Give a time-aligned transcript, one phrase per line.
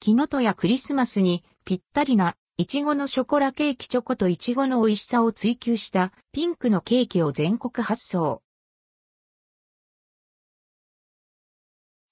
[0.00, 8.42] 木の戸やクリスマスにぴったりな、いちごのショコラケーキチョコといちごの美味しさを追求したピンクのケーキを全国発送。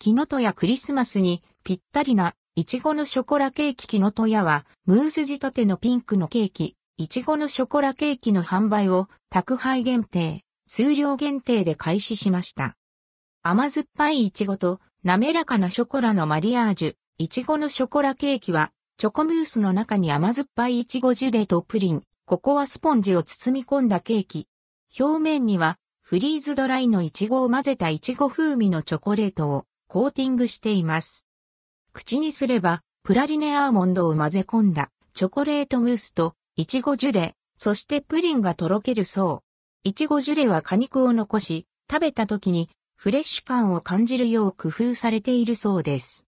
[0.00, 12.76] 木の戸やクリスマスにぴったりな、いちごのショコラケーキ木の戸やは、ムース仕立てのピンクのケーキ、いちごのショコラケーキの販売を宅配限定、数量限定で開始しました。
[13.44, 24.48] 甘酸っぱいいちごと滑らかなショコラのマリアージュ、いちごのショコラケーキは、チョコムースの中に甘酸っぱいいちごジュレとプリン、ココアスポンジを包み込んだケーキ。
[25.00, 31.26] 表面には、フリーズドライのいちごを混ぜたいちご風味のチョコレートをコーティングしています。
[31.94, 39.42] 口にすれば、プラリネアーモンドを混ぜ込んだチョコレートムースといちごジュレ、そしてプリンがとろけるそ
[39.84, 39.88] う。
[39.88, 46.25] いちごジュレは果肉を残し、食べた時にフレッシュ感を感じるよう工夫されているそうです。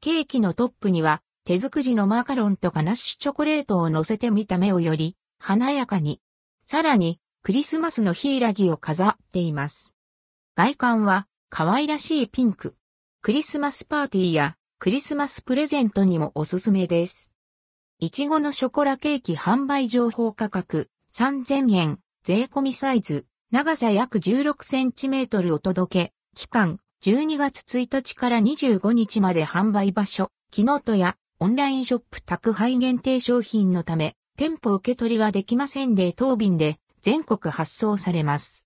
[0.00, 6.20] ケーキのトップには手作りのマカロンとガナッシュチョコレートを乗せて見た目をより華やかに、
[6.64, 9.94] さらにクリスマスのヒイラギを飾っています。
[10.56, 12.76] 外観は可愛らしいピンク。
[13.22, 17.34] クリスマスパーティーやクリスマスプレゼントにもおすすめです。
[17.98, 38.64] いちごのショコラケーキ販売情報価格3000円、税込みサイズ、長さ約16センチメートルお届け、期間12月1日から25日まで販売場所、キノトやオンラインショップ宅配限定商品のため、店舗受け取りはできませんで当便で全国発送されます。